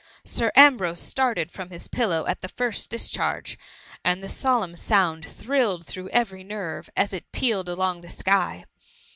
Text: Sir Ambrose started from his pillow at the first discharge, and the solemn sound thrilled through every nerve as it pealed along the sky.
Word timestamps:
Sir 0.25 0.51
Ambrose 0.55 0.99
started 0.99 1.51
from 1.51 1.69
his 1.69 1.87
pillow 1.87 2.25
at 2.25 2.41
the 2.41 2.47
first 2.47 2.89
discharge, 2.89 3.55
and 4.03 4.23
the 4.23 4.27
solemn 4.27 4.75
sound 4.75 5.27
thrilled 5.27 5.85
through 5.85 6.09
every 6.09 6.43
nerve 6.43 6.89
as 6.97 7.13
it 7.13 7.31
pealed 7.31 7.69
along 7.69 8.01
the 8.01 8.09
sky. 8.09 8.65